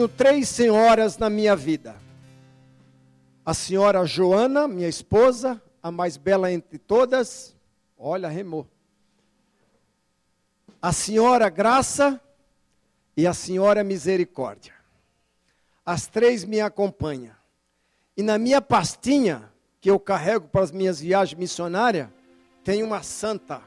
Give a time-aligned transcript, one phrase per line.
[0.00, 1.94] Tenho três senhoras na minha vida.
[3.44, 7.54] A senhora Joana, minha esposa, a mais bela entre todas.
[7.98, 8.66] Olha, remou.
[10.80, 12.18] A senhora Graça
[13.14, 14.72] e a senhora Misericórdia.
[15.84, 17.34] As três me acompanham.
[18.16, 22.08] E na minha pastinha, que eu carrego para as minhas viagens missionárias,
[22.64, 23.60] tem uma santa.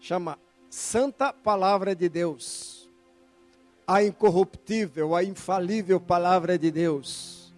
[0.00, 0.36] Chama
[0.68, 2.77] Santa Palavra de Deus
[3.88, 7.54] a incorruptível, a infalível palavra de Deus.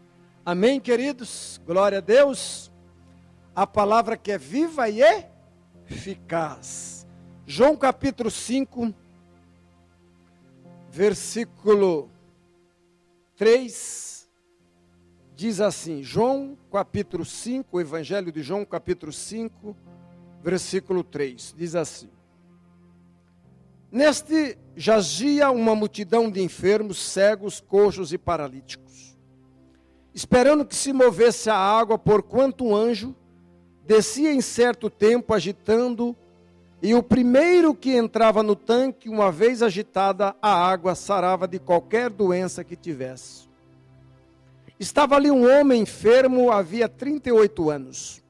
[0.46, 1.60] Amém, queridos?
[1.66, 2.70] Glória a Deus.
[3.52, 5.00] A palavra que é viva e
[5.90, 7.04] eficaz.
[7.44, 8.94] João capítulo 5,
[10.88, 12.08] versículo
[13.36, 14.30] 3,
[15.34, 19.76] diz assim: João capítulo 5, o Evangelho de João capítulo 5,
[20.44, 22.08] versículo 3, diz assim:
[23.90, 29.18] Neste jazia uma multidão de enfermos, cegos, coxos e paralíticos,
[30.14, 33.14] esperando que se movesse a água, porquanto um anjo
[33.84, 36.16] descia em certo tempo agitando,
[36.80, 42.08] e o primeiro que entrava no tanque, uma vez agitada a água, sarava de qualquer
[42.08, 43.50] doença que tivesse.
[44.78, 48.22] Estava ali um homem enfermo, havia 38 anos.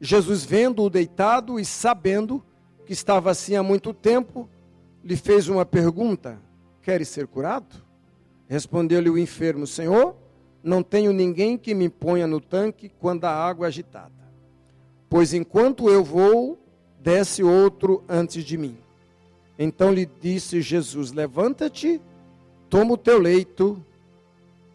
[0.00, 2.44] Jesus, vendo-o deitado e sabendo
[2.84, 4.48] que estava assim há muito tempo,
[5.02, 6.38] lhe fez uma pergunta:
[6.82, 7.82] Queres ser curado?
[8.48, 10.14] Respondeu-lhe o enfermo: Senhor,
[10.62, 14.12] não tenho ninguém que me ponha no tanque quando a água é agitada.
[15.08, 16.58] Pois enquanto eu vou,
[17.00, 18.76] desce outro antes de mim.
[19.58, 22.00] Então lhe disse Jesus: Levanta-te,
[22.68, 23.82] toma o teu leito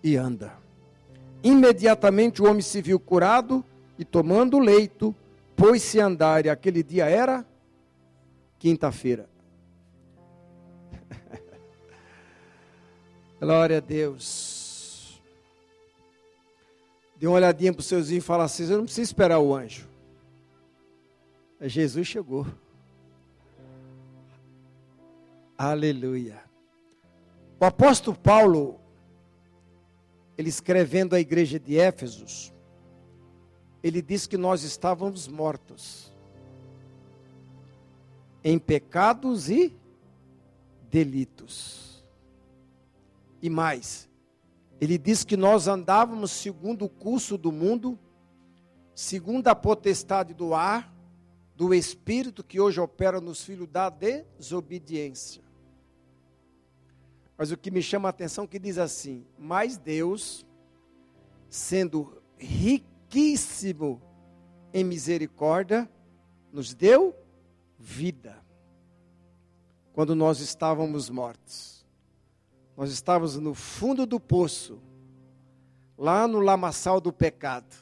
[0.04, 0.54] e anda.
[1.44, 3.64] Imediatamente o homem se viu curado
[3.98, 5.16] e, tomando o leito,
[5.56, 6.46] pôs-se a andar.
[6.46, 7.46] E aquele dia era
[8.60, 9.28] quinta-feira.
[13.40, 15.20] Glória a Deus.
[17.16, 19.88] Dê uma olhadinha para os seus e fala assim: eu não preciso esperar o anjo.
[21.62, 22.46] Jesus chegou.
[25.58, 26.42] Aleluia.
[27.60, 28.80] O apóstolo Paulo,
[30.38, 32.54] ele escrevendo à igreja de Éfesos,
[33.84, 36.09] ele diz que nós estávamos mortos
[38.44, 39.76] em pecados e
[40.90, 42.04] delitos.
[43.42, 44.10] E mais,
[44.82, 47.98] ele diz que nós andávamos segundo o curso do mundo,
[48.96, 50.94] segundo a potestade do ar,
[51.56, 55.44] do espírito que hoje opera nos filhos da desobediência.
[57.38, 60.46] Mas o que me chama a atenção é que diz assim: "Mas Deus,
[61.50, 64.02] sendo riquíssimo
[64.74, 65.90] em misericórdia,
[66.52, 67.16] nos deu
[67.80, 68.38] vida.
[69.94, 71.86] Quando nós estávamos mortos,
[72.76, 74.80] nós estávamos no fundo do poço,
[75.98, 77.76] lá no lamaçal do pecado.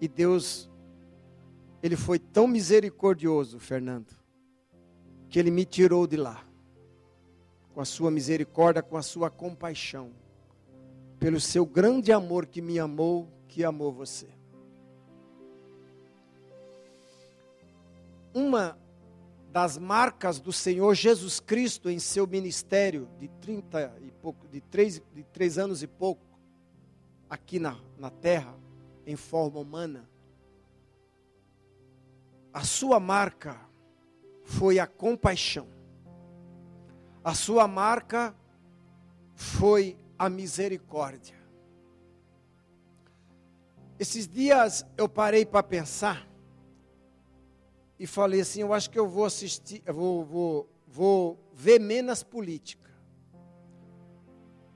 [0.00, 0.70] E Deus,
[1.82, 4.12] Ele foi tão misericordioso, Fernando,
[5.28, 6.44] que Ele me tirou de lá,
[7.74, 10.12] com a Sua misericórdia, com a Sua compaixão,
[11.18, 14.41] pelo Seu grande amor que me amou, que amou você.
[18.34, 18.78] Uma
[19.50, 25.02] das marcas do Senhor Jesus Cristo em seu ministério de 30 e pouco, de três,
[25.14, 26.24] de três anos e pouco,
[27.28, 28.54] aqui na, na terra,
[29.06, 30.08] em forma humana,
[32.52, 33.60] a sua marca
[34.44, 35.68] foi a compaixão.
[37.24, 38.34] A sua marca
[39.34, 41.36] foi a misericórdia.
[43.98, 46.26] Esses dias eu parei para pensar
[48.02, 52.24] e falei assim: eu acho que eu vou assistir, eu vou, vou, vou ver menos
[52.24, 52.90] política.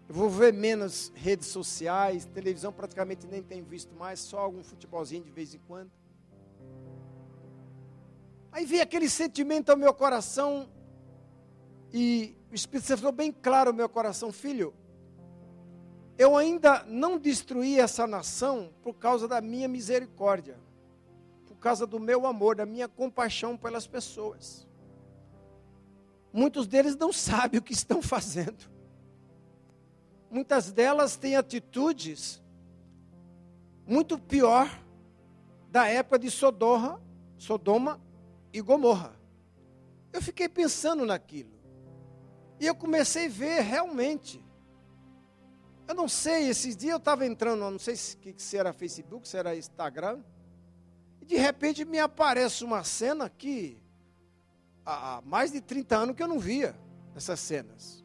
[0.08, 5.24] Eu vou ver menos redes sociais, televisão praticamente nem tenho visto mais, só algum futebolzinho
[5.24, 5.90] de vez em quando.
[8.52, 10.70] Aí veio aquele sentimento ao meu coração
[11.92, 14.72] e o Espírito Santo falou bem claro ao meu coração, filho,
[16.16, 20.64] eu ainda não destruí essa nação por causa da minha misericórdia
[21.66, 24.64] causa do meu amor, da minha compaixão pelas pessoas.
[26.32, 28.70] Muitos deles não sabem o que estão fazendo.
[30.30, 32.40] Muitas delas têm atitudes
[33.84, 34.70] muito pior
[35.68, 37.02] da época de Sodoma,
[37.36, 38.00] Sodoma
[38.52, 39.16] e Gomorra.
[40.12, 41.50] Eu fiquei pensando naquilo.
[42.60, 44.40] E eu comecei a ver realmente.
[45.88, 49.36] Eu não sei, esses dias eu estava entrando, não sei se, se era Facebook, se
[49.36, 50.22] era Instagram
[51.26, 53.82] de repente me aparece uma cena que
[54.84, 56.74] há mais de 30 anos que eu não via
[57.14, 58.04] essas cenas.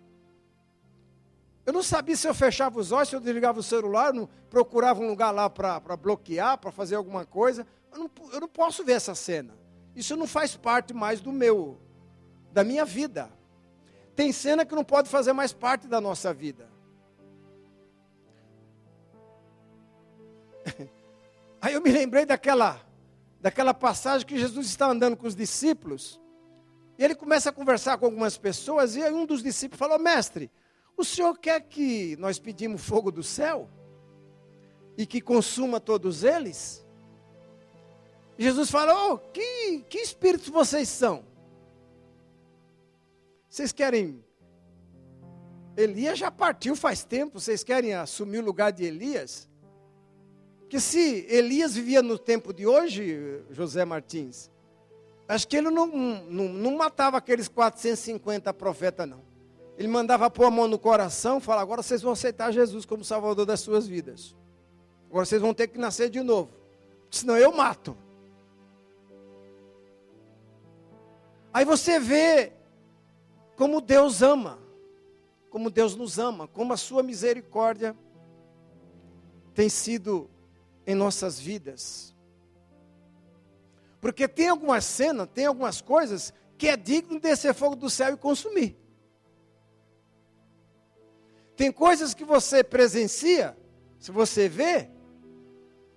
[1.63, 4.99] Eu não sabia se eu fechava os olhos, se eu desligava o celular, não, procurava
[4.99, 7.67] um lugar lá para bloquear, para fazer alguma coisa.
[7.93, 9.53] Eu não, eu não posso ver essa cena.
[9.95, 11.79] Isso não faz parte mais do meu,
[12.51, 13.31] da minha vida.
[14.15, 16.67] Tem cena que não pode fazer mais parte da nossa vida.
[21.61, 22.81] Aí eu me lembrei daquela,
[23.41, 26.21] daquela passagem que Jesus está andando com os discípulos.
[26.97, 28.95] E ele começa a conversar com algumas pessoas.
[28.95, 30.51] E aí um dos discípulos falou: Mestre,
[30.95, 33.67] o senhor quer que nós pedimos fogo do céu?
[34.97, 36.85] E que consuma todos eles?
[38.37, 41.25] Jesus falou: oh, que, que espíritos vocês são?
[43.49, 44.23] Vocês querem.
[45.75, 49.49] Elias já partiu faz tempo, vocês querem assumir o lugar de Elias?
[50.71, 54.49] Que se Elias vivia no tempo de hoje, José Martins,
[55.27, 59.21] acho que ele não, não, não matava aqueles 450 profetas, não.
[59.77, 63.03] Ele mandava pôr a mão no coração e falar: agora vocês vão aceitar Jesus como
[63.03, 64.33] Salvador das suas vidas.
[65.09, 66.53] Agora vocês vão ter que nascer de novo.
[67.09, 67.97] Senão eu mato.
[71.53, 72.53] Aí você vê
[73.57, 74.57] como Deus ama,
[75.49, 77.93] como Deus nos ama, como a sua misericórdia
[79.53, 80.29] tem sido
[80.85, 82.15] em nossas vidas.
[83.99, 88.13] Porque tem algumas cenas, tem algumas coisas que é digno de descer fogo do céu
[88.13, 88.77] e consumir.
[91.55, 93.55] Tem coisas que você presencia,
[93.99, 94.89] se você vê,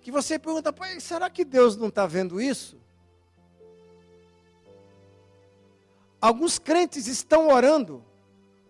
[0.01, 2.79] que você pergunta, pai, será que Deus não está vendo isso?
[6.21, 8.05] Alguns crentes estão orando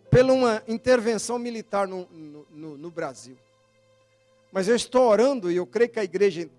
[0.10, 3.38] pela uma intervenção militar no, no, no, no Brasil.
[4.56, 6.50] Mas eu estou orando, e eu creio que a igreja,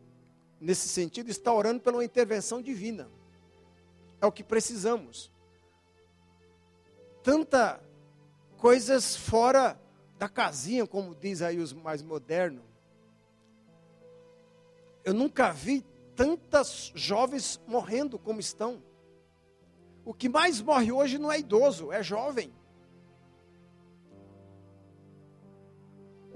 [0.60, 3.10] nesse sentido, está orando pela intervenção divina.
[4.20, 5.32] É o que precisamos.
[7.22, 7.82] Tanta
[8.58, 9.80] coisas fora
[10.18, 12.66] da casinha, como diz aí os mais modernos.
[15.02, 15.82] Eu nunca vi
[16.14, 18.82] tantas jovens morrendo como estão.
[20.04, 22.52] O que mais morre hoje não é idoso, é jovem.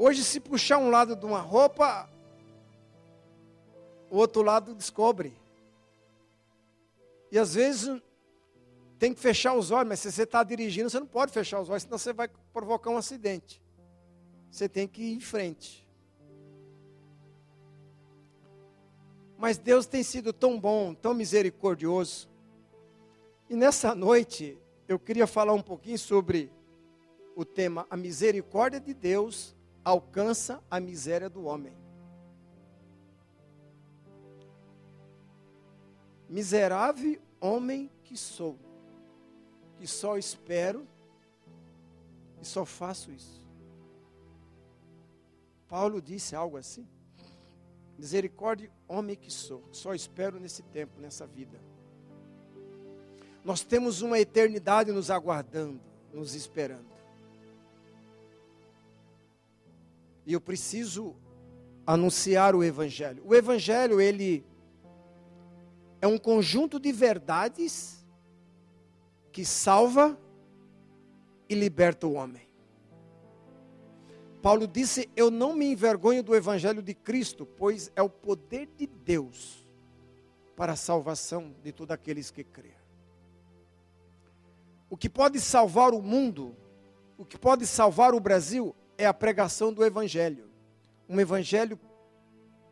[0.02, 2.08] Hoje, se puxar um lado de uma roupa,
[4.08, 5.36] o outro lado descobre.
[7.30, 8.00] E às vezes
[8.98, 11.68] tem que fechar os olhos, mas se você está dirigindo, você não pode fechar os
[11.68, 13.62] olhos, senão você vai provocar um acidente.
[14.50, 15.86] Você tem que ir em frente.
[19.36, 22.26] Mas Deus tem sido tão bom, tão misericordioso.
[23.50, 24.56] E nessa noite,
[24.88, 26.50] eu queria falar um pouquinho sobre
[27.36, 31.74] o tema A misericórdia de Deus alcança a miséria do homem.
[36.28, 38.58] Miserável homem que sou,
[39.78, 40.86] que só espero
[42.40, 43.40] e só faço isso.
[45.68, 46.86] Paulo disse algo assim.
[47.98, 51.60] Misericórdia, homem que sou, só espero nesse tempo, nessa vida.
[53.44, 55.80] Nós temos uma eternidade nos aguardando,
[56.12, 56.88] nos esperando.
[60.26, 61.16] E eu preciso
[61.86, 63.22] anunciar o evangelho.
[63.26, 64.44] O evangelho ele
[66.00, 68.04] é um conjunto de verdades
[69.32, 70.18] que salva
[71.48, 72.48] e liberta o homem.
[74.40, 78.86] Paulo disse: Eu não me envergonho do evangelho de Cristo, pois é o poder de
[78.86, 79.66] Deus
[80.56, 82.74] para a salvação de todos aqueles que creem.
[84.88, 86.56] O que pode salvar o mundo,
[87.16, 90.50] o que pode salvar o Brasil, é a pregação do Evangelho.
[91.08, 91.80] Um Evangelho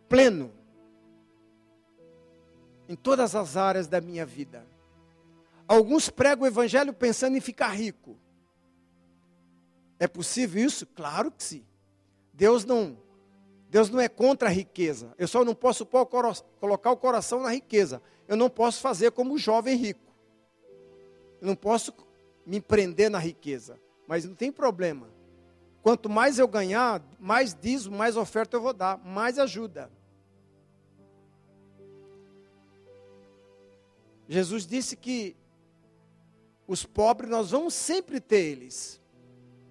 [0.08, 0.52] pleno
[2.87, 4.66] em todas as áreas da minha vida.
[5.66, 8.16] Alguns pregam o Evangelho pensando em ficar rico.
[9.99, 10.87] É possível isso?
[10.87, 11.64] Claro que sim.
[12.32, 12.97] Deus não,
[13.70, 15.14] Deus não é contra a riqueza.
[15.18, 18.02] Eu só não posso colocar o coração na riqueza.
[18.26, 20.12] Eu não posso fazer como o jovem rico.
[21.40, 21.92] Eu não posso
[22.44, 23.80] me prender na riqueza.
[24.06, 25.17] Mas não tem problema.
[25.82, 29.90] Quanto mais eu ganhar, mais dízimo, mais oferta eu vou dar, mais ajuda.
[34.28, 35.35] Jesus disse que
[36.66, 39.00] os pobres nós vamos sempre ter eles.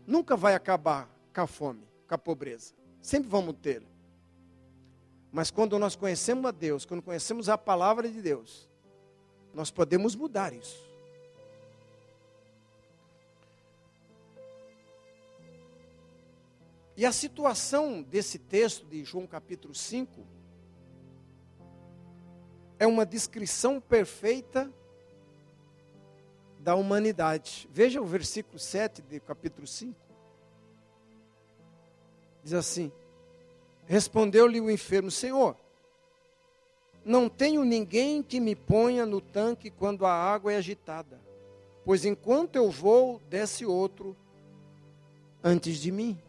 [0.07, 2.73] Nunca vai acabar com a fome, com a pobreza.
[3.01, 3.83] Sempre vamos ter.
[5.31, 8.67] Mas quando nós conhecemos a Deus, quando conhecemos a palavra de Deus,
[9.53, 10.86] nós podemos mudar isso.
[16.97, 20.25] E a situação desse texto de João capítulo 5
[22.79, 24.73] é uma descrição perfeita
[26.59, 27.69] da humanidade.
[27.71, 29.95] Veja o versículo 7 do capítulo 5.
[32.43, 32.91] Diz assim:
[33.85, 35.55] Respondeu-lhe o enfermo: Senhor,
[37.05, 41.21] não tenho ninguém que me ponha no tanque quando a água é agitada,
[41.85, 44.17] pois enquanto eu vou, desce outro
[45.43, 46.19] antes de mim.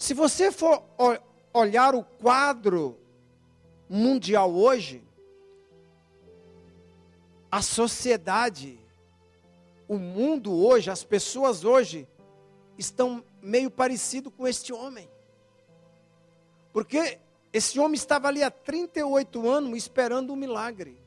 [0.00, 0.82] Se você for
[1.52, 2.98] olhar o quadro
[3.86, 5.04] mundial hoje,
[7.52, 8.80] a sociedade,
[9.86, 12.08] o mundo hoje, as pessoas hoje
[12.78, 15.06] estão meio parecido com este homem.
[16.72, 17.20] Porque
[17.52, 20.98] esse homem estava ali há 38 anos esperando um milagre.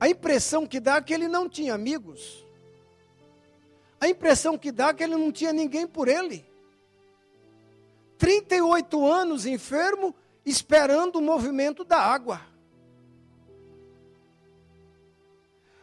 [0.00, 2.41] A impressão que dá é que ele não tinha amigos.
[4.02, 6.44] A impressão que dá é que ele não tinha ninguém por ele.
[8.18, 10.12] 38 anos enfermo,
[10.44, 12.40] esperando o movimento da água.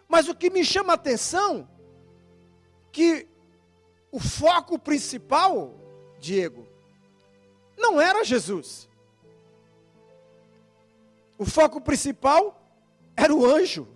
[0.06, 1.66] Mas o que me chama a atenção
[2.92, 3.26] que
[4.12, 5.74] o foco principal,
[6.20, 6.68] Diego,
[7.78, 8.90] não era Jesus.
[11.38, 12.62] O foco principal
[13.16, 13.88] era o anjo.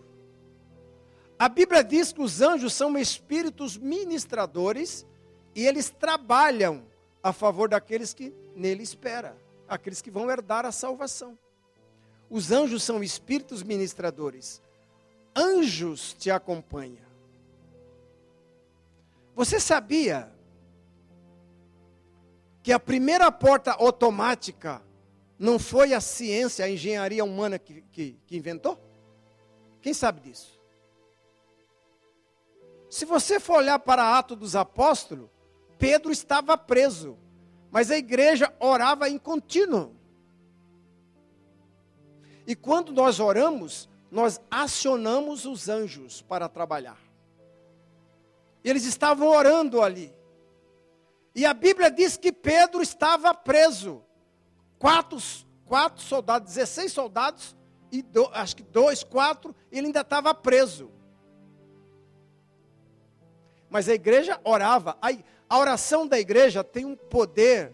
[1.43, 5.05] A Bíblia diz que os anjos são espíritos ministradores
[5.53, 6.85] e eles trabalham
[7.21, 9.35] a favor daqueles que nele esperam,
[9.67, 11.37] aqueles que vão herdar a salvação.
[12.29, 14.61] Os anjos são espíritos ministradores.
[15.35, 17.03] Anjos te acompanham.
[19.35, 20.31] Você sabia
[22.61, 24.81] que a primeira porta automática
[25.37, 28.79] não foi a ciência, a engenharia humana que, que, que inventou?
[29.81, 30.62] Quem sabe disso?
[32.93, 35.27] Se você for olhar para Atos dos Apóstolos,
[35.79, 37.17] Pedro estava preso,
[37.71, 39.95] mas a igreja orava em contínuo.
[42.45, 46.99] E quando nós oramos, nós acionamos os anjos para trabalhar.
[48.63, 50.13] Eles estavam orando ali.
[51.33, 54.03] E a Bíblia diz que Pedro estava preso.
[54.77, 55.17] Quatro,
[55.65, 57.55] quatro soldados, 16 soldados,
[57.91, 60.91] e do, acho que dois, quatro, ele ainda estava preso.
[63.73, 64.95] Mas a igreja orava.
[65.49, 67.73] A, oração da igreja tem um poder.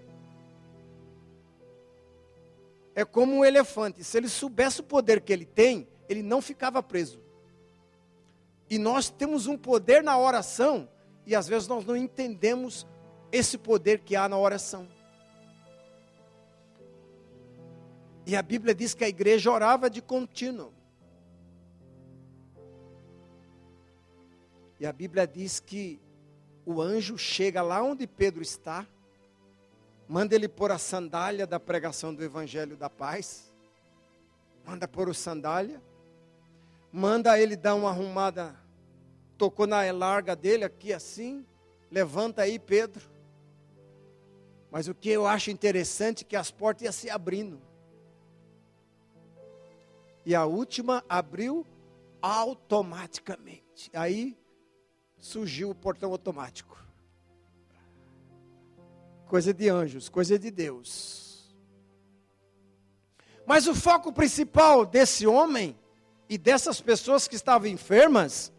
[2.96, 4.02] É como um elefante.
[4.02, 7.20] Se ele soubesse o poder que ele tem, ele não ficava preso.
[8.70, 10.88] E nós temos um poder na oração,
[11.26, 12.88] e às vezes nós não entendemos
[13.30, 14.88] esse poder que há na oração.
[18.26, 20.72] E a Bíblia diz que a igreja orava de contínuo.
[24.80, 26.00] E a Bíblia diz que
[26.66, 28.88] o anjo chega lá onde Pedro está,
[30.08, 33.54] manda ele pôr a sandália da pregação do Evangelho da Paz,
[34.66, 35.82] manda pôr a sandália,
[36.92, 38.56] manda ele dar uma arrumada,
[39.38, 41.46] tocou na larga dele aqui assim,
[41.92, 43.10] levanta aí Pedro.
[44.72, 47.60] Mas o que eu acho interessante é que as portas iam se abrindo.
[50.26, 51.66] E a última abriu
[52.22, 53.90] automaticamente.
[53.94, 54.39] Aí
[55.20, 56.78] surgiu o portão automático.
[59.28, 61.54] Coisa de anjos, coisa de Deus.
[63.46, 65.78] Mas o foco principal desse homem
[66.28, 68.52] e dessas pessoas que estavam enfermas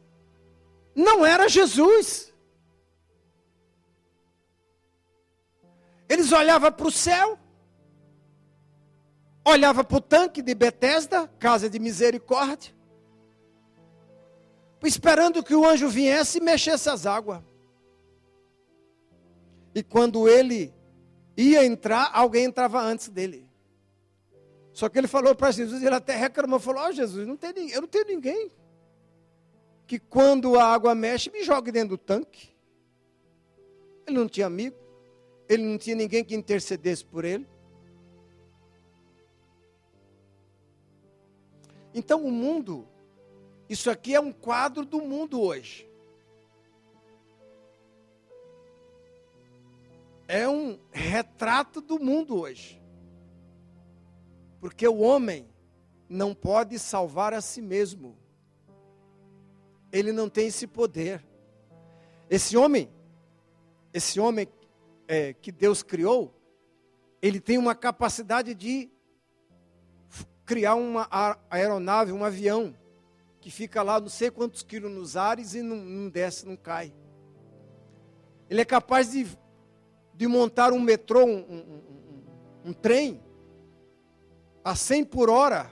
[0.95, 2.33] não era Jesus.
[6.09, 7.39] Eles olhavam para o céu,
[9.45, 12.75] olhavam para o tanque de Betesda, casa de misericórdia,
[14.87, 17.43] esperando que o anjo viesse e mexesse as águas.
[19.75, 20.75] E quando ele
[21.37, 23.49] ia entrar, alguém entrava antes dele.
[24.73, 27.71] Só que ele falou para Jesus, ele até reclamou, falou, ó oh, Jesus, não tem,
[27.71, 28.51] eu não tenho ninguém
[29.87, 32.49] que quando a água mexe, me jogue dentro do tanque.
[34.07, 34.77] Ele não tinha amigo,
[35.49, 37.45] ele não tinha ninguém que intercedesse por ele.
[41.93, 42.87] Então o mundo,
[43.71, 45.89] isso aqui é um quadro do mundo hoje.
[50.27, 52.83] É um retrato do mundo hoje.
[54.59, 55.49] Porque o homem
[56.09, 58.19] não pode salvar a si mesmo.
[59.93, 61.25] Ele não tem esse poder.
[62.29, 62.91] Esse homem,
[63.95, 64.49] esse homem
[65.07, 66.35] é, que Deus criou,
[67.23, 68.91] ele tem uma capacidade de
[70.45, 71.09] criar uma
[71.49, 72.75] aeronave, um avião,
[73.41, 76.93] que fica lá não sei quantos quilos nos ares e não, não desce, não cai.
[78.49, 79.27] Ele é capaz de,
[80.15, 81.83] de montar um metrô, um, um,
[82.65, 83.23] um, um trem,
[84.63, 85.71] a 100 por hora.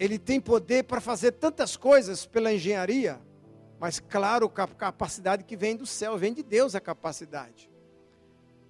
[0.00, 3.20] Ele tem poder para fazer tantas coisas pela engenharia.
[3.78, 7.70] Mas claro, a capacidade que vem do céu, vem de Deus a capacidade.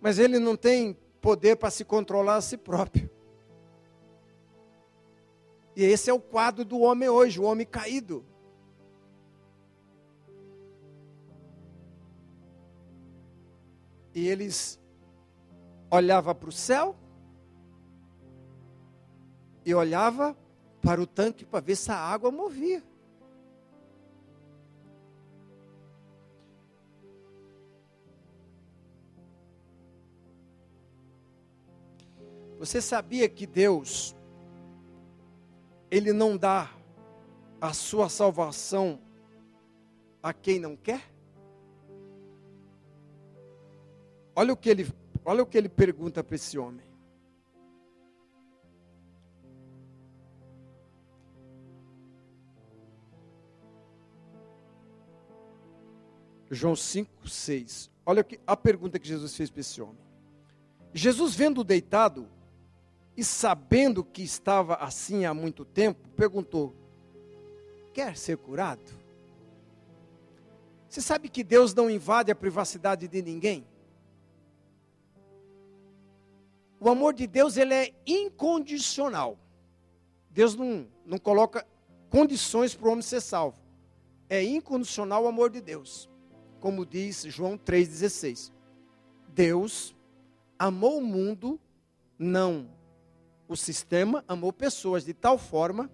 [0.00, 3.10] Mas ele não tem poder para se controlar a si próprio.
[5.78, 8.26] E esse é o quadro do homem hoje, o homem caído.
[14.12, 14.76] E eles
[15.88, 16.96] olhava para o céu
[19.64, 20.36] e olhava
[20.82, 22.82] para o tanque para ver se a água movia.
[32.58, 34.17] Você sabia que Deus,
[35.90, 36.70] Ele não dá
[37.60, 39.00] a sua salvação
[40.22, 41.02] a quem não quer?
[44.34, 44.86] Olha o que ele,
[45.24, 46.86] olha o que ele pergunta para esse homem.
[56.50, 57.90] João 5, 6.
[58.06, 59.98] Olha a pergunta que Jesus fez para esse homem.
[60.94, 62.26] Jesus, vendo deitado,
[63.18, 66.72] e sabendo que estava assim há muito tempo, perguntou:
[67.92, 68.92] Quer ser curado?
[70.88, 73.66] Você sabe que Deus não invade a privacidade de ninguém?
[76.78, 79.36] O amor de Deus ele é incondicional.
[80.30, 81.66] Deus não, não coloca
[82.08, 83.58] condições para o homem ser salvo.
[84.30, 86.08] É incondicional o amor de Deus.
[86.60, 88.52] Como diz João 3,16.
[89.26, 89.92] Deus
[90.56, 91.60] amou o mundo
[92.16, 92.77] não
[93.48, 95.90] o sistema amou pessoas de tal forma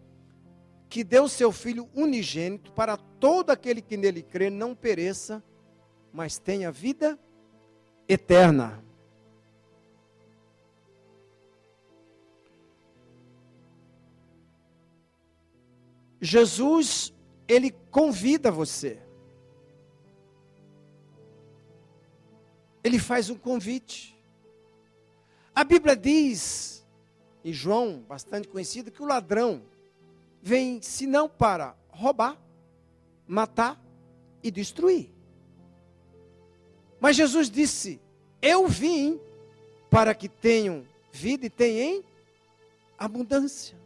[0.89, 5.43] que deu seu filho unigênito para todo aquele que nele crê não pereça,
[6.13, 7.19] mas tenha vida
[8.09, 8.83] eterna.
[16.21, 17.13] Jesus,
[17.47, 18.99] ele convida você.
[22.83, 24.19] Ele faz um convite.
[25.55, 26.84] A Bíblia diz
[27.45, 29.63] e João, bastante conhecido, que o ladrão
[30.41, 32.41] vem senão para roubar,
[33.29, 33.79] matar
[34.43, 35.11] e destruir.
[36.99, 38.01] Mas Jesus disse:
[38.41, 39.21] Eu vim
[39.91, 42.03] para que tenham vida e tenham
[42.99, 43.77] abundância.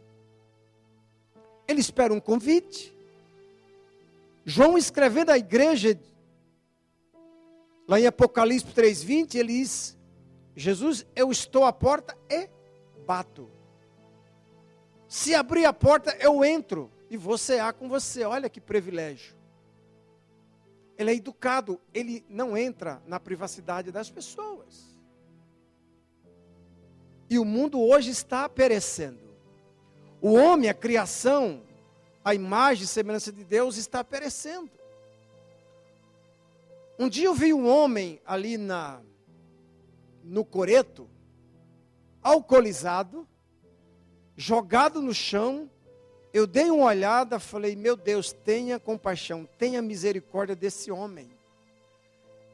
[1.67, 2.95] Ele espera um convite.
[4.45, 5.99] João escrevendo à igreja,
[7.85, 9.97] lá em Apocalipse 3,20, ele diz:
[10.55, 12.49] Jesus, eu estou à porta e
[13.09, 13.49] bato.
[15.07, 18.23] Se abrir a porta, eu entro e vou cear com você.
[18.23, 19.35] Olha que privilégio.
[20.95, 24.95] Ele é educado, ele não entra na privacidade das pessoas.
[27.27, 29.27] E o mundo hoje está perecendo.
[30.21, 31.63] O homem, a criação,
[32.23, 34.69] a imagem e semelhança de Deus está perecendo.
[36.99, 39.01] Um dia eu vi um homem ali na
[40.23, 41.09] no coreto,
[42.23, 43.27] alcoolizado,
[44.35, 45.69] jogado no chão.
[46.33, 51.29] Eu dei uma olhada, falei: Meu Deus, tenha compaixão, tenha misericórdia desse homem.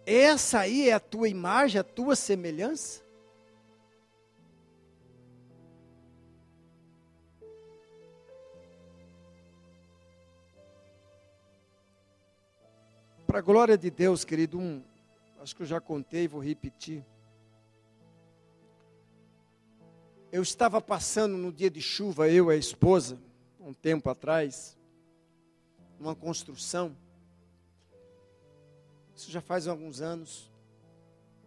[0.06, 3.04] Essa aí é a tua imagem, a tua semelhança?
[13.26, 14.82] Para a glória de Deus, querido, um,
[15.42, 17.04] acho que eu já contei, vou repetir.
[20.36, 23.18] Eu estava passando no dia de chuva, eu e a esposa,
[23.58, 24.78] um tempo atrás,
[25.98, 26.94] numa construção.
[29.16, 30.52] Isso já faz alguns anos.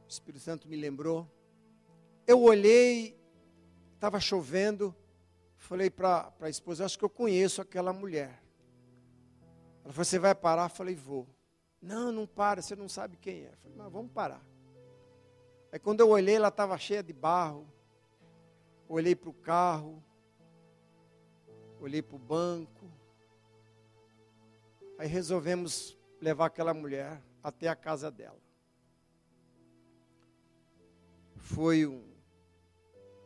[0.07, 1.31] O Espírito Santo me lembrou.
[2.27, 3.15] Eu olhei,
[3.93, 4.97] estava chovendo.
[5.59, 8.43] Falei para a esposa: Acho que eu conheço aquela mulher.
[9.85, 10.65] Ela falou: Você vai parar?
[10.65, 11.27] Eu falei: Vou.
[11.79, 13.49] Não, não para, você não sabe quem é.
[13.49, 14.43] Eu falei: Mas vamos parar.
[15.71, 17.67] Aí quando eu olhei, ela estava cheia de barro
[18.89, 20.03] olhei para o carro,
[21.81, 22.91] olhei para o banco.
[24.99, 28.41] Aí resolvemos levar aquela mulher até a casa dela.
[31.37, 32.05] Foi um,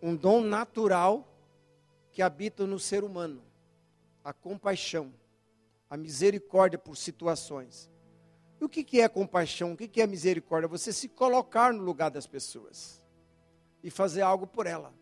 [0.03, 1.29] um dom natural
[2.11, 3.42] que habita no ser humano
[4.22, 5.12] a compaixão,
[5.88, 7.90] a misericórdia por situações.
[8.61, 9.72] E o que, é compaixão?
[9.72, 10.68] O que, que é misericórdia?
[10.68, 13.03] Você se colocar no lugar das pessoas
[13.83, 14.94] e fazer algo por ela.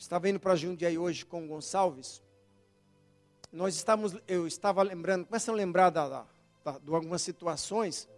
[0.00, 2.22] Estava indo para Jundiaí hoje com o Gonçalves.
[3.52, 6.26] Nós estávamos, eu estava lembrando, começando a lembrar da, da,
[6.64, 8.08] da, de algumas situações.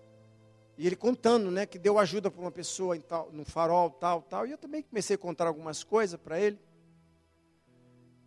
[0.78, 4.22] E ele contando, né, que deu ajuda para uma pessoa em tal, no farol, tal,
[4.22, 4.46] tal.
[4.46, 6.56] E eu também comecei a contar algumas coisas para ele.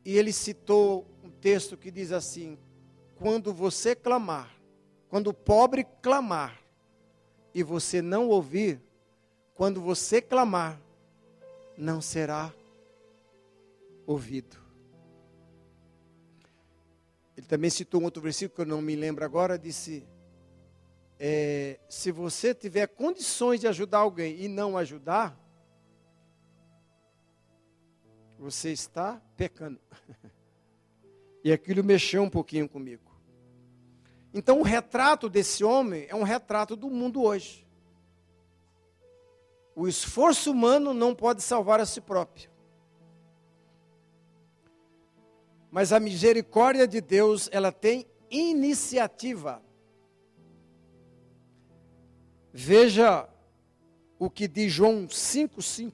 [0.03, 2.59] E ele citou um texto que diz assim:
[3.15, 4.53] Quando você clamar,
[5.07, 6.59] quando o pobre clamar
[7.53, 8.81] e você não ouvir,
[9.53, 10.77] quando você clamar,
[11.77, 12.53] não será
[14.05, 14.57] ouvido.
[17.35, 20.07] Ele também citou um outro versículo que eu não me lembro agora, disse:
[21.19, 25.37] é, se você tiver condições de ajudar alguém e não ajudar,
[28.37, 29.79] você está pecando.
[31.43, 33.03] e aquilo mexeu um pouquinho comigo.
[34.33, 37.65] Então, o retrato desse homem é um retrato do mundo hoje.
[39.73, 42.49] O esforço humano não pode salvar a si próprio.
[45.75, 49.61] Mas a misericórdia de Deus, ela tem iniciativa.
[52.53, 53.27] Veja
[54.17, 55.91] o que diz João 5,5.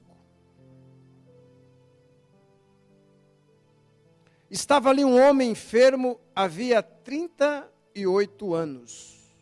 [4.48, 9.34] Estava ali um homem enfermo havia 38 anos.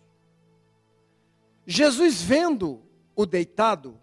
[1.66, 2.80] Jesus, vendo
[3.14, 4.00] o deitado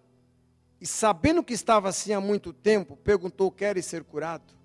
[0.79, 4.56] e sabendo que estava assim há muito tempo, perguntou: Queres ser curado?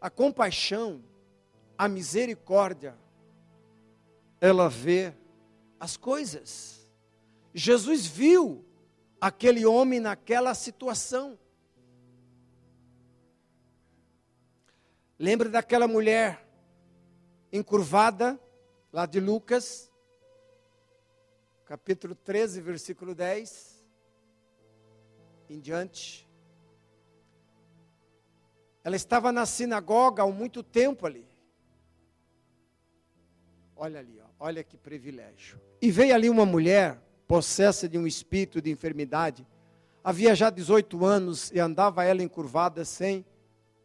[0.00, 1.02] A compaixão,
[1.76, 2.96] a misericórdia,
[4.40, 5.12] ela vê
[5.80, 6.90] as coisas.
[7.52, 8.64] Jesus viu
[9.20, 11.38] aquele homem naquela situação.
[15.18, 16.46] Lembra daquela mulher
[17.52, 18.38] encurvada,
[18.92, 19.90] lá de Lucas,
[21.64, 23.84] capítulo 13, versículo 10
[25.50, 26.27] em diante.
[28.88, 31.28] Ela estava na sinagoga há muito tempo ali.
[33.76, 35.60] Olha ali, olha que privilégio.
[35.78, 39.46] E veio ali uma mulher possessa de um espírito de enfermidade,
[40.02, 43.26] havia já 18 anos e andava ela encurvada sem,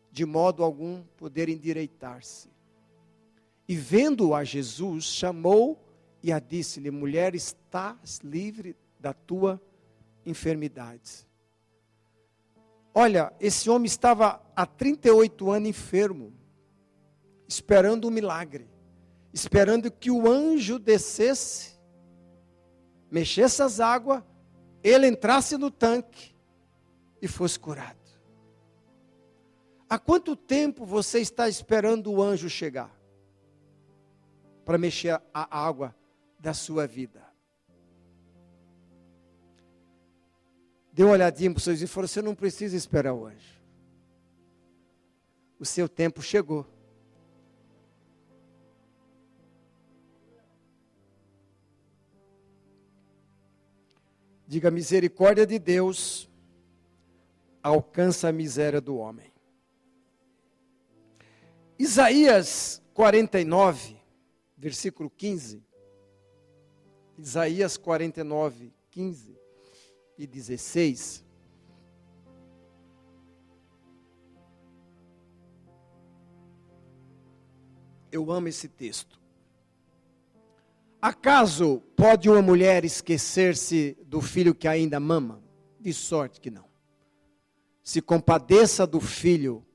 [0.09, 2.49] de modo algum, poder endireitar-se.
[3.67, 5.85] E vendo a Jesus, chamou
[6.23, 9.61] e a disse-lhe: Mulher, estás livre da tua
[10.25, 11.27] enfermidade.
[12.93, 16.33] Olha, esse homem estava há 38 anos enfermo,
[17.47, 18.67] esperando um milagre,
[19.33, 21.73] esperando que o anjo descesse
[23.13, 24.23] mexesse as águas,
[24.83, 26.35] ele entrasse no tanque
[27.21, 28.01] e fosse curado.
[29.87, 32.91] Há quanto tempo você está esperando o anjo chegar
[34.65, 35.95] para mexer a água
[36.39, 37.32] da sua vida?
[40.93, 43.59] Dê uma olhadinha para os seus e falou: você não precisa esperar o anjo.
[45.59, 46.67] O seu tempo chegou.
[54.45, 56.29] Diga: misericórdia de Deus
[57.63, 59.33] alcança a miséria do homem.
[61.79, 63.97] Isaías 49,
[64.55, 65.63] versículo 15.
[67.17, 69.42] Isaías 49, 15
[70.23, 71.23] e 16.
[78.11, 79.19] Eu amo esse texto.
[81.01, 85.43] Acaso pode uma mulher esquecer-se do filho que ainda mama?
[85.79, 86.65] De sorte que não.
[87.83, 89.65] Se compadeça do filho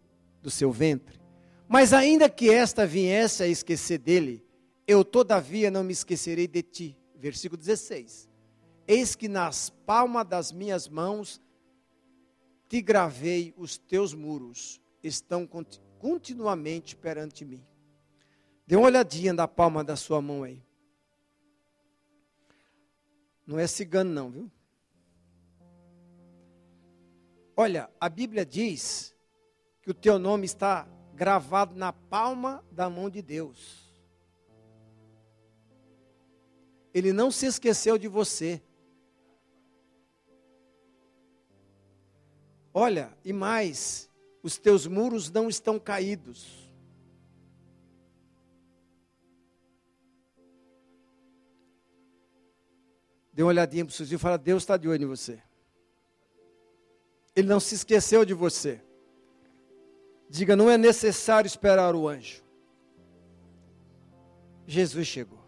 [0.41, 1.21] do seu ventre.
[1.69, 4.43] Mas ainda que esta viesse a esquecer dele,
[4.87, 6.97] eu todavia não me esquecerei de ti.
[7.15, 8.29] Versículo 16.
[8.89, 11.43] Eis que nas palmas das minhas mãos
[12.67, 15.47] te gravei os teus muros, estão
[15.99, 17.63] continuamente perante mim.
[18.67, 20.63] Dê uma olhadinha na palma da sua mão aí.
[23.47, 24.51] Não é cigano, não, viu?
[27.55, 29.15] Olha, a Bíblia diz
[29.83, 33.87] que o teu nome está gravado na palma da mão de Deus.
[36.95, 38.63] Ele não se esqueceu de você.
[42.81, 44.09] Olha, e mais,
[44.41, 46.73] os teus muros não estão caídos.
[53.33, 55.43] Dê uma olhadinha para o seu e fala: Deus está de olho em você.
[57.35, 58.81] Ele não se esqueceu de você.
[60.31, 62.45] Diga: não é necessário esperar o anjo.
[64.69, 65.41] Jesus chegou.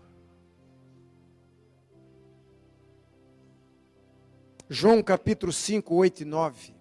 [4.69, 6.80] João capítulo 5, 8 e 9.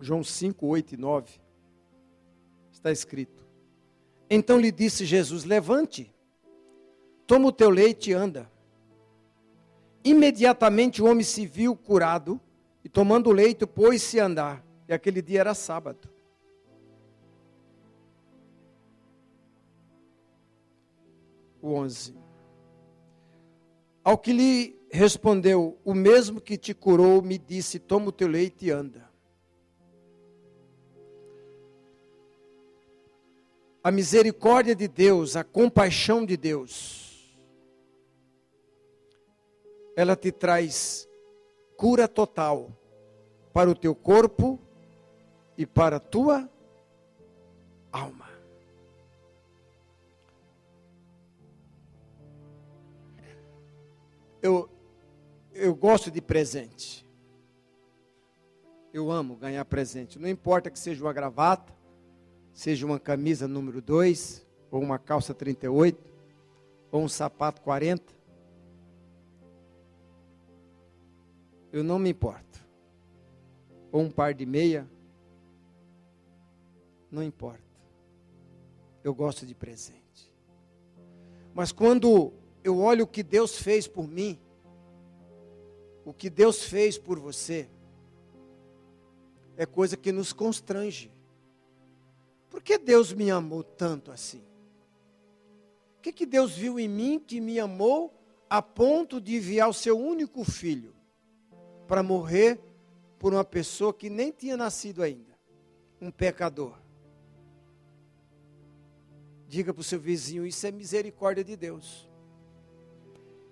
[0.00, 1.40] João 5, 8 e 9.
[2.72, 3.46] Está escrito.
[4.28, 6.14] Então lhe disse Jesus: Levante,
[7.26, 8.50] toma o teu leite e anda.
[10.02, 12.40] Imediatamente o homem se viu curado
[12.82, 14.64] e, tomando o leito, pôs-se a andar.
[14.88, 16.08] E aquele dia era sábado.
[21.62, 22.14] o 11.
[24.02, 28.66] Ao que lhe respondeu: O mesmo que te curou me disse: Toma o teu leite
[28.66, 29.09] e anda.
[33.82, 37.34] A misericórdia de Deus, a compaixão de Deus,
[39.96, 41.08] ela te traz
[41.76, 42.70] cura total
[43.54, 44.60] para o teu corpo
[45.56, 46.48] e para a tua
[47.90, 48.28] alma.
[54.42, 54.70] Eu,
[55.52, 57.06] eu gosto de presente.
[58.92, 60.18] Eu amo ganhar presente.
[60.18, 61.79] Não importa que seja uma gravata,
[62.60, 65.98] seja uma camisa número 2, ou uma calça 38,
[66.92, 68.12] ou um sapato 40.
[71.72, 72.62] Eu não me importo.
[73.90, 74.86] Ou um par de meia.
[77.10, 77.64] Não importa.
[79.02, 80.30] Eu gosto de presente.
[81.54, 82.30] Mas quando
[82.62, 84.38] eu olho o que Deus fez por mim,
[86.04, 87.70] o que Deus fez por você,
[89.56, 91.10] é coisa que nos constrange.
[92.50, 94.42] Por que Deus me amou tanto assim?
[95.96, 98.12] O que, que Deus viu em mim que me amou
[98.48, 100.92] a ponto de enviar o seu único filho
[101.86, 102.58] para morrer
[103.18, 105.38] por uma pessoa que nem tinha nascido ainda,
[106.00, 106.74] um pecador?
[109.46, 112.08] Diga para o seu vizinho: isso é misericórdia de Deus.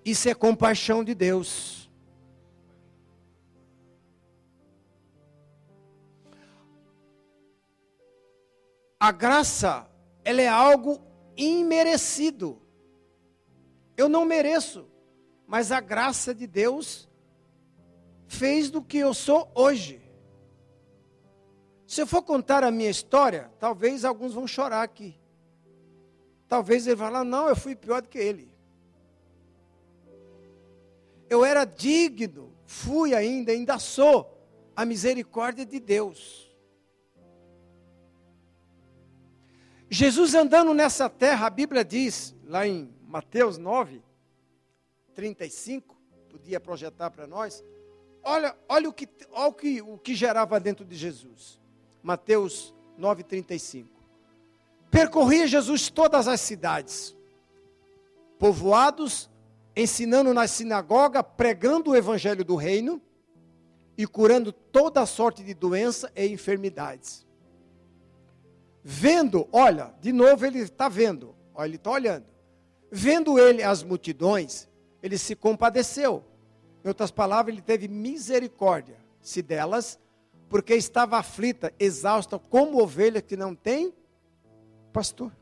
[0.04, 1.88] Isso é compaixão de Deus.
[8.98, 9.88] A graça,
[10.24, 11.00] ela é algo
[11.37, 12.61] imerecido.
[13.96, 14.87] Eu não mereço,
[15.46, 17.08] mas a graça de Deus
[18.26, 20.02] fez do que eu sou hoje.
[21.87, 25.18] Se eu for contar a minha história, talvez alguns vão chorar aqui.
[26.46, 28.58] Talvez ele falar, não, eu fui pior do que ele
[31.28, 34.34] eu era digno, fui ainda, ainda sou,
[34.74, 36.47] a misericórdia de Deus.
[39.90, 44.03] Jesus andando nessa terra, a Bíblia diz, lá em Mateus 9,
[45.14, 45.96] 35,
[46.29, 47.64] podia projetar para nós,
[48.22, 51.59] olha, olha, o, que, olha o, que, o que gerava dentro de Jesus.
[52.03, 53.88] Mateus 9, 35.
[54.90, 57.16] Percorria Jesus todas as cidades,
[58.38, 59.31] povoados
[59.74, 63.01] ensinando na sinagoga, pregando o evangelho do reino
[63.96, 67.28] e curando toda sorte de doença e enfermidades.
[68.83, 72.27] Vendo, olha, de novo ele está vendo, olha, ele está olhando.
[72.91, 74.69] Vendo ele as multidões,
[75.03, 76.25] ele se compadeceu.
[76.85, 79.99] Em outras palavras, ele teve misericórdia, se delas,
[80.49, 83.93] porque estava aflita, exausta, como ovelha que não tem
[84.93, 85.33] pastor.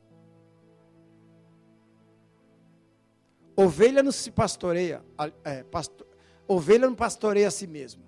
[3.54, 5.02] Ovelha não se pastoreia,
[5.44, 6.06] é, pastor,
[6.46, 8.02] ovelha não pastoreia a si mesmo.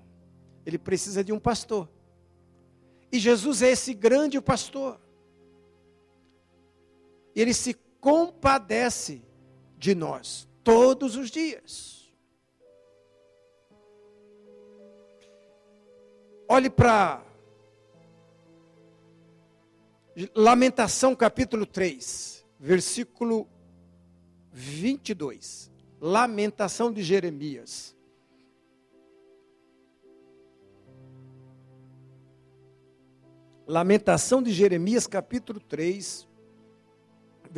[0.66, 1.88] Ele precisa de um pastor.
[3.10, 5.00] E Jesus é esse grande pastor.
[7.40, 9.22] Ele se compadece
[9.76, 12.12] de nós todos os dias.
[16.48, 17.24] Olhe para
[20.34, 23.48] Lamentação capítulo 3, versículo
[24.50, 25.70] 22.
[26.00, 27.94] Lamentação de Jeremias.
[33.64, 36.26] Lamentação de Jeremias, capítulo 3,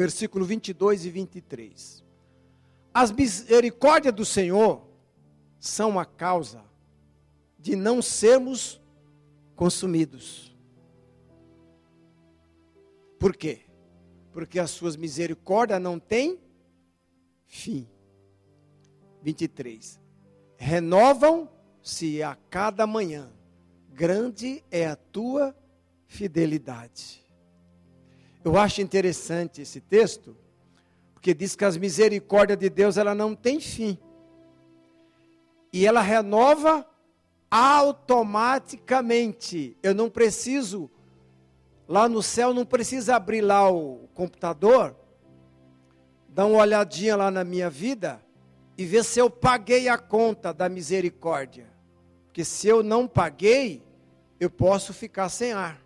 [0.01, 2.03] versículo 22 e 23.
[2.95, 4.83] As misericórdias do Senhor
[5.59, 6.65] são a causa
[7.59, 8.81] de não sermos
[9.55, 10.57] consumidos.
[13.19, 13.61] Por quê?
[14.33, 16.41] Porque as suas misericórdias não têm
[17.47, 17.87] fim.
[19.21, 20.01] 23.
[20.57, 23.31] Renovam-se a cada manhã.
[23.91, 25.55] Grande é a tua
[26.07, 27.20] fidelidade.
[28.45, 30.37] Eu acho interessante esse texto,
[31.13, 33.99] porque diz que as misericórdias de Deus ela não tem fim.
[35.73, 36.85] E ela renova
[37.51, 39.77] automaticamente.
[39.83, 40.91] Eu não preciso
[41.91, 44.95] lá no céu não precisa abrir lá o computador
[46.29, 48.25] dar uma olhadinha lá na minha vida
[48.79, 51.67] e ver se eu paguei a conta da misericórdia.
[52.27, 53.83] Porque se eu não paguei,
[54.39, 55.80] eu posso ficar sem ar.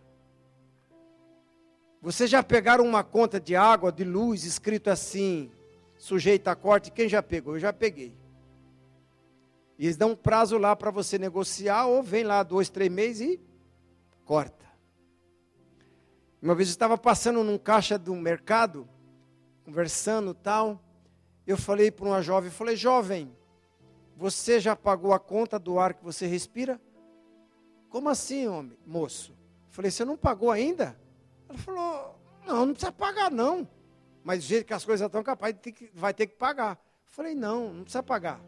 [2.05, 5.51] Vocês já pegaram uma conta de água, de luz, escrito assim,
[5.97, 6.91] sujeita a corte?
[6.91, 7.55] Quem já pegou?
[7.55, 8.15] Eu já peguei.
[9.79, 13.27] E eles dão um prazo lá para você negociar, ou vem lá dois, três meses
[13.27, 13.41] e
[14.23, 14.67] corta.
[16.43, 18.87] Uma vez eu estava passando num caixa do mercado,
[19.65, 20.85] conversando tal.
[21.47, 23.35] eu falei para uma jovem, falei, jovem,
[24.15, 26.79] você já pagou a conta do ar que você respira?
[27.89, 29.35] Como assim, homem, moço?
[29.71, 31.03] Falei, você não pagou ainda?
[31.49, 33.69] Ela falou, não, não precisa pagar não.
[34.23, 36.79] Mas do jeito que as coisas estão, capaz de que, vai ter que pagar.
[37.07, 38.41] Falei, não, não precisa pagar.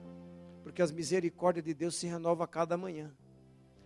[0.63, 3.15] Porque as misericórdias de Deus se renovam a cada manhã.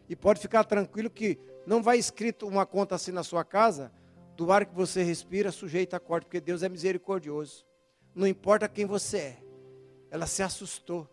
[0.09, 3.93] E pode ficar tranquilo que não vai escrito uma conta assim na sua casa,
[4.37, 7.67] do ar que você respira, sujeito a corte, porque Deus é misericordioso.
[8.15, 9.43] Não importa quem você é.
[10.11, 11.09] Ela se assustou.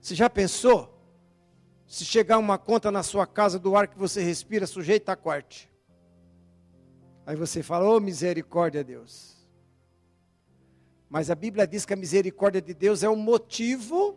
[0.00, 0.99] Você já pensou?
[1.90, 5.68] Se chegar uma conta na sua casa do ar que você respira, sujeito a corte.
[7.26, 9.44] Aí você fala, ô oh, misericórdia, Deus.
[11.08, 14.16] Mas a Bíblia diz que a misericórdia de Deus é o motivo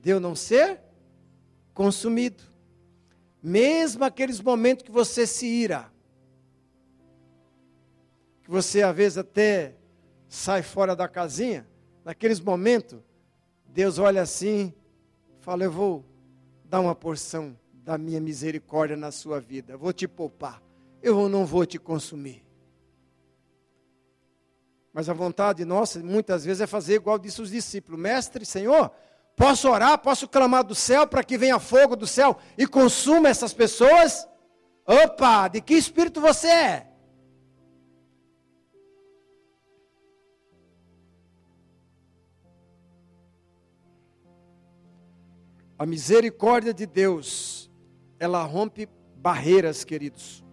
[0.00, 0.80] de eu não ser
[1.74, 2.42] consumido.
[3.42, 5.92] Mesmo aqueles momentos que você se ira,
[8.42, 9.76] que você às vezes até
[10.30, 11.68] sai fora da casinha,
[12.06, 13.02] naqueles momentos,
[13.66, 14.72] Deus olha assim,
[15.40, 16.11] fala: Eu vou
[16.72, 17.54] dar uma porção
[17.84, 20.62] da minha misericórdia na sua vida, vou te poupar,
[21.02, 22.42] eu não vou te consumir.
[24.90, 28.90] Mas a vontade nossa, muitas vezes, é fazer igual disse os discípulos: Mestre, Senhor,
[29.36, 33.52] posso orar, posso clamar do céu para que venha fogo do céu e consuma essas
[33.52, 34.26] pessoas?
[34.86, 36.91] Opa, de que espírito você é?
[45.82, 47.68] A misericórdia de Deus,
[48.16, 50.44] ela rompe barreiras, queridos.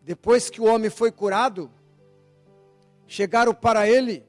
[0.00, 1.70] Depois que o homem foi curado,
[3.06, 4.26] chegaram para ele: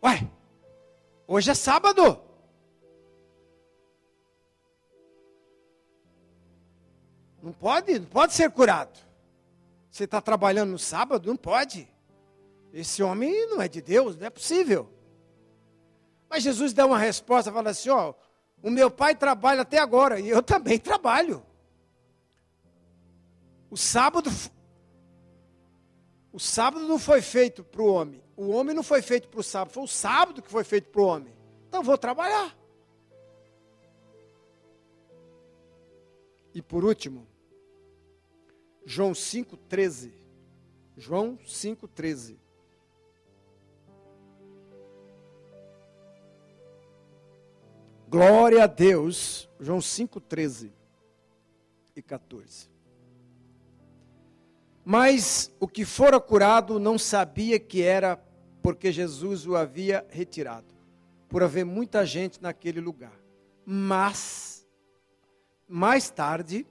[0.00, 0.30] Ué,
[1.26, 2.20] hoje é sábado.
[7.42, 8.96] Não pode, não pode ser curado.
[9.90, 11.26] Você está trabalhando no sábado?
[11.26, 11.92] Não pode.
[12.72, 14.94] Esse homem não é de Deus, não é possível.
[16.28, 18.14] Mas Jesus dá uma resposta, fala assim: ó,
[18.62, 21.44] o meu pai trabalha até agora e eu também trabalho.
[23.70, 24.30] O sábado,
[26.32, 28.22] o sábado não foi feito para o homem.
[28.36, 31.00] O homem não foi feito para o sábado, foi o sábado que foi feito para
[31.00, 31.34] o homem.
[31.68, 32.56] Então vou trabalhar.
[36.54, 37.26] E por último,
[38.84, 40.12] João 5,13.
[40.96, 42.38] João 5,13.
[48.16, 49.46] Glória a Deus.
[49.60, 50.72] João 5, 13
[51.94, 52.70] e 14.
[54.82, 58.16] Mas o que fora curado não sabia que era
[58.62, 60.74] porque Jesus o havia retirado,
[61.28, 63.12] por haver muita gente naquele lugar.
[63.66, 64.66] Mas,
[65.68, 66.66] mais tarde,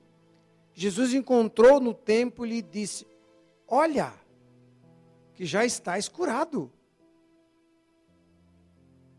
[0.73, 3.05] Jesus encontrou no templo e lhe disse:
[3.67, 4.11] Olha,
[5.35, 6.71] que já estás curado.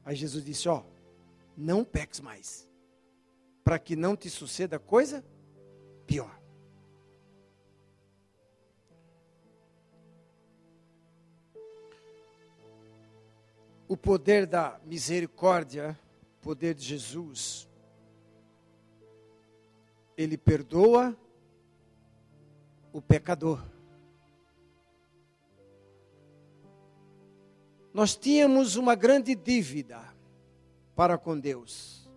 [0.05, 0.83] Aí Jesus disse: Ó,
[1.57, 2.69] não peques mais,
[3.65, 5.25] para que não te suceda coisa
[6.07, 6.41] pior.
[13.89, 15.99] O poder da misericórdia,
[16.39, 17.69] o poder de Jesus,
[20.17, 21.17] ele perdoa
[22.93, 23.65] o pecador.
[27.95, 30.16] Nós tínhamos uma grande dívida
[30.97, 32.11] para com Deus.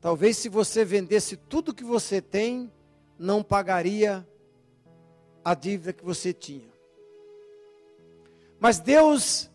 [0.00, 2.72] Talvez se você vendesse tudo que você tem,
[3.16, 4.26] não pagaria
[5.44, 6.72] a dívida que você tinha.
[8.58, 9.48] Mas Deus,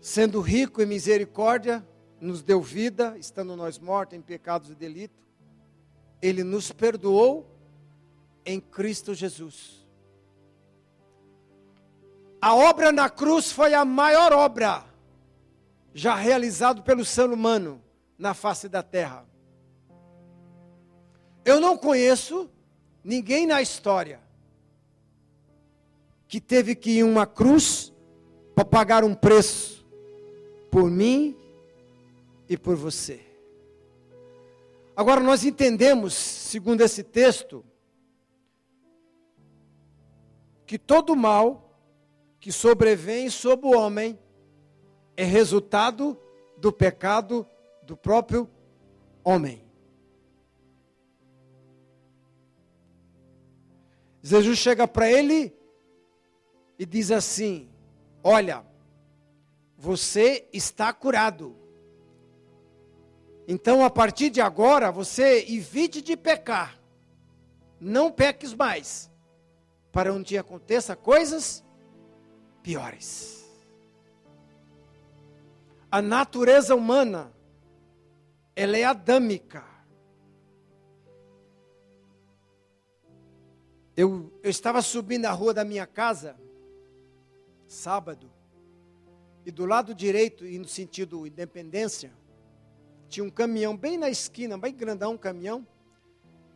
[0.00, 1.86] sendo rico em misericórdia,
[2.20, 5.24] nos deu vida, estando nós mortos em pecados e delitos,
[6.20, 7.48] Ele nos perdoou
[8.44, 9.79] em Cristo Jesus.
[12.40, 14.84] A obra na cruz foi a maior obra
[15.92, 17.82] já realizada pelo ser humano
[18.16, 19.26] na face da terra.
[21.44, 22.50] Eu não conheço
[23.04, 24.20] ninguém na história
[26.28, 27.92] que teve que ir uma cruz
[28.54, 29.84] para pagar um preço
[30.70, 31.36] por mim
[32.48, 33.20] e por você.
[34.94, 37.64] Agora nós entendemos, segundo esse texto,
[40.66, 41.69] que todo mal
[42.40, 44.18] que sobrevém sobre o homem
[45.16, 46.18] é resultado
[46.56, 47.46] do pecado
[47.82, 48.48] do próprio
[49.22, 49.62] homem.
[54.22, 55.54] Jesus chega para ele
[56.78, 57.68] e diz assim:
[58.24, 58.64] Olha,
[59.76, 61.56] você está curado.
[63.46, 66.78] Então, a partir de agora, você evite de pecar.
[67.80, 69.10] Não peques mais,
[69.90, 71.64] para um dia aconteça coisas
[72.62, 73.40] piores.
[75.90, 77.32] A natureza humana,
[78.54, 79.64] ela é adâmica.
[83.96, 86.36] Eu, eu estava subindo a rua da minha casa,
[87.66, 88.30] sábado,
[89.44, 92.12] e do lado direito, e no sentido independência,
[93.08, 95.66] tinha um caminhão bem na esquina, bem grandão um caminhão.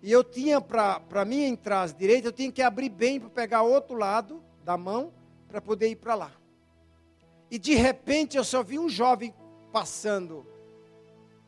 [0.00, 3.62] E eu tinha, para mim entrar à direita, eu tinha que abrir bem para pegar
[3.62, 5.12] outro lado da mão
[5.54, 6.32] para poder ir para lá.
[7.48, 9.32] E de repente eu só vi um jovem
[9.72, 10.44] passando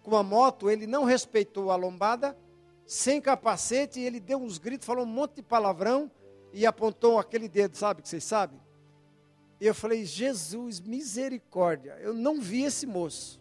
[0.01, 2.39] com a moto, ele não respeitou a lombada,
[2.87, 6.09] sem capacete, e ele deu uns gritos, falou um monte de palavrão
[6.53, 8.61] e apontou aquele dedo, sabe que vocês sabem?
[9.61, 13.41] E eu falei, Jesus, misericórdia, eu não vi esse moço.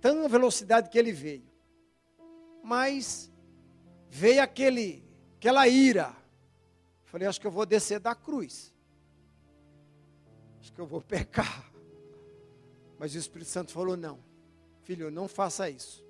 [0.00, 1.50] Tão velocidade que ele veio.
[2.62, 3.28] Mas
[4.08, 5.04] veio aquele,
[5.36, 6.14] aquela ira.
[7.06, 8.75] Falei, acho que eu vou descer da cruz.
[10.66, 11.70] Acho que eu vou pecar.
[12.98, 14.18] Mas o Espírito Santo falou: não,
[14.82, 16.04] filho, não faça isso.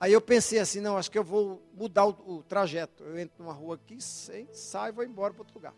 [0.00, 3.04] Aí eu pensei assim: não, acho que eu vou mudar o, o trajeto.
[3.04, 5.74] Eu entro numa rua aqui, saio e vou embora para outro lugar.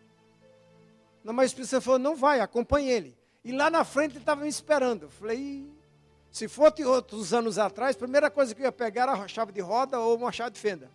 [1.22, 3.18] Não, mas o Espírito Santo falou: não vai, acompanhe ele.
[3.44, 5.02] E lá na frente ele estava me esperando.
[5.02, 5.70] Eu falei:
[6.30, 9.52] se fosse outros anos atrás, a primeira coisa que eu ia pegar era a chave
[9.52, 10.90] de roda ou uma chave de fenda.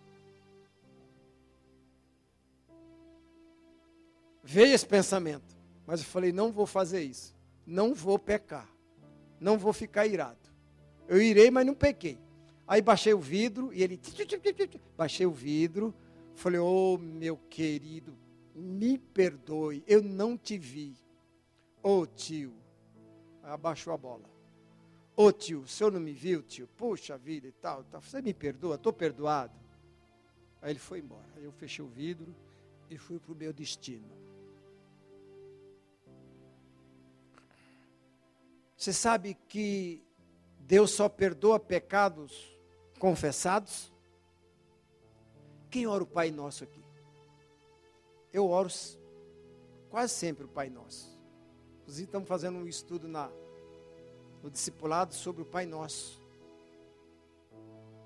[4.42, 5.55] Veio esse pensamento.
[5.86, 7.34] Mas eu falei: não vou fazer isso.
[7.66, 8.68] Não vou pecar.
[9.38, 10.38] Não vou ficar irado.
[11.08, 12.18] Eu irei, mas não pequei.
[12.66, 14.00] Aí baixei o vidro e ele.
[14.96, 15.94] Baixei o vidro.
[16.34, 18.16] Falei: oh, meu querido,
[18.54, 20.96] me perdoe, eu não te vi.
[21.82, 22.52] Ô oh, tio.
[23.42, 24.28] Abaixou a bola.
[25.14, 26.68] Ô oh, tio, o senhor não me viu, tio?
[26.76, 28.00] Puxa vida e tal, tal.
[28.02, 28.74] Você me perdoa?
[28.74, 29.54] Estou perdoado.
[30.60, 31.24] Aí ele foi embora.
[31.36, 32.34] Aí eu fechei o vidro
[32.90, 34.25] e fui para o meu destino.
[38.76, 40.04] Você sabe que
[40.60, 42.58] Deus só perdoa pecados
[42.98, 43.92] confessados?
[45.70, 46.84] Quem ora o Pai Nosso aqui?
[48.32, 48.68] Eu oro
[49.88, 51.16] quase sempre o Pai Nosso.
[51.80, 53.30] Inclusive, estamos fazendo um estudo na,
[54.42, 56.20] no discipulado sobre o Pai Nosso.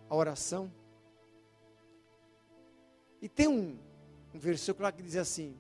[0.09, 0.73] A oração.
[3.21, 3.79] E tem um,
[4.35, 5.57] um versículo lá que diz assim: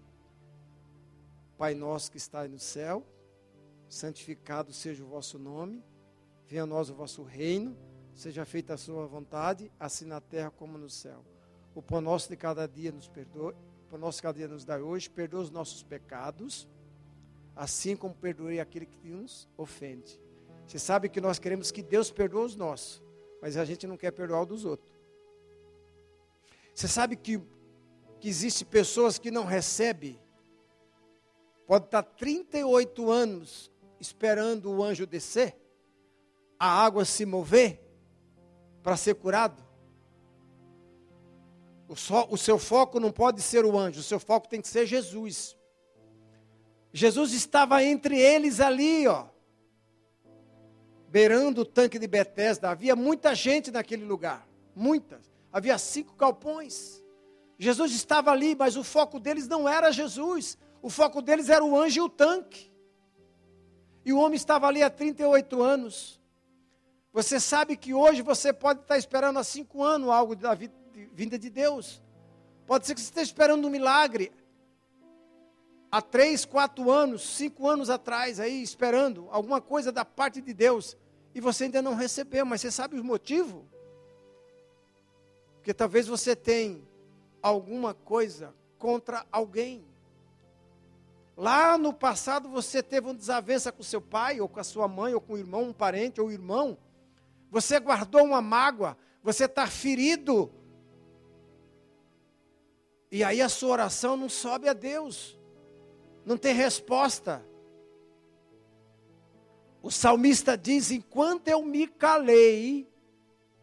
[1.58, 3.04] Pai nosso que está no céu,
[3.90, 5.84] santificado seja o vosso nome,
[6.46, 7.76] venha a nós o vosso reino,
[8.14, 11.24] seja feita a sua vontade, assim na terra como no céu.
[11.74, 14.64] O pão nosso de cada dia nos perdoe, o pão nosso de cada dia nos
[14.64, 16.68] dá hoje, perdoa os nossos pecados,
[17.56, 20.20] assim como perdoei aquele que nos ofende.
[20.66, 23.02] Você sabe que nós queremos que Deus perdoe os nossos,
[23.42, 24.94] mas a gente não quer perdoar o dos outros.
[26.72, 27.42] Você sabe que,
[28.20, 30.20] que existe pessoas que não recebem,
[31.66, 33.70] pode estar 38 anos
[34.00, 35.56] esperando o anjo descer,
[36.58, 37.80] a água se mover
[38.82, 39.62] para ser curado.
[41.88, 41.94] O,
[42.34, 45.56] o seu foco não pode ser o anjo, o seu foco tem que ser Jesus.
[46.92, 49.26] Jesus estava entre eles ali, ó,
[51.08, 52.70] beirando o tanque de Betesda.
[52.70, 55.30] Havia muita gente naquele lugar, muitas.
[55.52, 57.04] Havia cinco galpões.
[57.58, 60.56] Jesus estava ali, mas o foco deles não era Jesus.
[60.80, 62.69] O foco deles era o anjo e o tanque.
[64.04, 66.20] E o homem estava ali há 38 anos.
[67.12, 71.50] Você sabe que hoje você pode estar esperando há cinco anos algo da vinda de
[71.50, 72.00] Deus.
[72.66, 74.32] Pode ser que você esteja esperando um milagre.
[75.90, 80.96] Há três, quatro anos, cinco anos atrás, aí, esperando alguma coisa da parte de Deus.
[81.34, 83.68] E você ainda não recebeu, mas você sabe o motivo?
[85.56, 86.80] Porque talvez você tenha
[87.42, 89.84] alguma coisa contra alguém.
[91.40, 95.14] Lá no passado você teve uma desavença com seu pai, ou com a sua mãe,
[95.14, 96.76] ou com o irmão, um parente, ou irmão.
[97.50, 100.52] Você guardou uma mágoa, você está ferido.
[103.10, 105.40] E aí a sua oração não sobe a Deus,
[106.26, 107.42] não tem resposta.
[109.82, 112.86] O salmista diz: Enquanto eu me calei,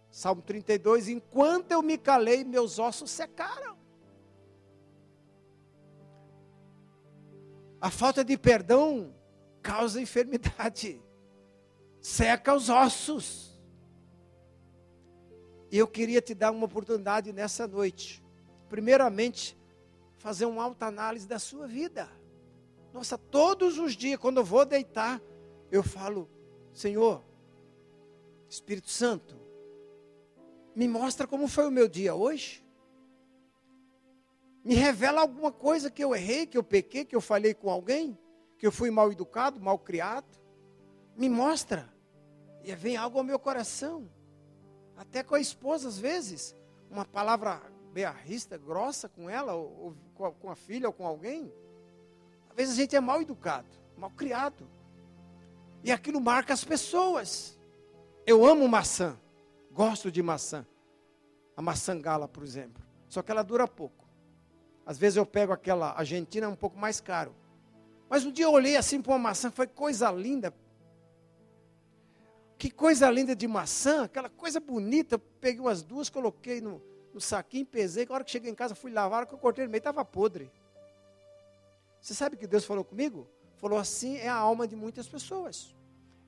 [0.09, 3.76] Salmo 32, enquanto eu me calei, meus ossos secaram.
[7.79, 9.13] A falta de perdão
[9.61, 11.01] causa enfermidade,
[12.01, 13.59] seca os ossos.
[15.71, 18.23] E eu queria te dar uma oportunidade nessa noite.
[18.69, 19.57] Primeiramente,
[20.17, 22.09] fazer uma alta análise da sua vida.
[22.93, 25.21] Nossa, todos os dias, quando eu vou deitar,
[25.71, 26.29] eu falo:
[26.73, 27.23] Senhor,
[28.49, 29.37] Espírito Santo,
[30.77, 32.63] Me mostra como foi o meu dia hoje.
[34.67, 38.19] Me revela alguma coisa que eu errei, que eu pequei, que eu falei com alguém,
[38.59, 40.27] que eu fui mal educado, mal criado.
[41.15, 41.87] Me mostra.
[42.65, 44.11] E vem algo ao meu coração.
[44.97, 46.53] Até com a esposa, às vezes.
[46.91, 47.61] Uma palavra
[47.93, 51.49] bearrista, grossa com ela, ou, ou com a filha, ou com alguém.
[52.49, 54.67] Às vezes a gente é mal educado, mal criado.
[55.81, 57.57] E aquilo marca as pessoas.
[58.25, 59.17] Eu amo maçã.
[59.71, 60.67] Gosto de maçã.
[61.55, 62.83] A maçã gala, por exemplo.
[63.07, 64.06] Só que ela dura pouco.
[64.87, 67.35] Às vezes eu pego aquela argentina um pouco mais caro.
[68.09, 70.53] Mas um dia eu olhei assim para uma maçã, foi coisa linda.
[72.57, 75.15] Que coisa linda de maçã, aquela coisa bonita.
[75.15, 76.81] Eu peguei umas duas, coloquei no,
[77.13, 78.07] no saquinho, pesei.
[78.09, 80.05] A hora que cheguei em casa, fui lavar, a que eu cortei no meio, estava
[80.05, 80.49] podre.
[81.99, 83.27] Você sabe que Deus falou comigo?
[83.57, 85.75] Falou assim: é a alma de muitas pessoas.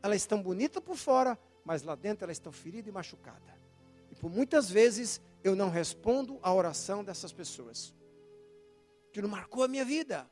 [0.04, 3.56] Elas estão bonitas por fora, mas lá dentro elas estão feridas e machucadas.
[4.12, 7.98] E por muitas vezes eu não respondo à oração dessas pessoas.
[9.12, 10.30] Que não marcou a minha vida.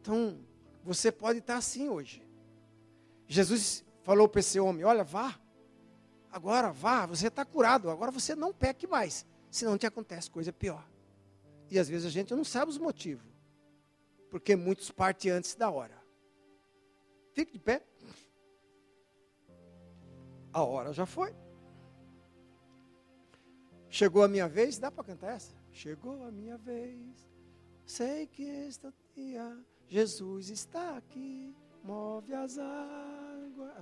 [0.00, 0.38] Então,
[0.82, 2.26] você pode estar assim hoje.
[3.26, 5.38] Jesus falou para esse homem: Olha, vá.
[6.30, 7.90] Agora vá, você está curado.
[7.90, 9.26] Agora você não peque mais.
[9.50, 10.86] Senão te acontece coisa pior.
[11.70, 13.26] E às vezes a gente não sabe os motivos.
[14.30, 15.96] Porque muitos partem antes da hora.
[17.32, 17.82] Fique de pé.
[20.52, 21.34] A hora já foi.
[23.88, 25.55] Chegou a minha vez, dá para cantar essa?
[25.76, 27.28] Chegou a minha vez.
[27.84, 31.54] Sei que este dia Jesus está aqui,
[31.84, 33.74] move as águas.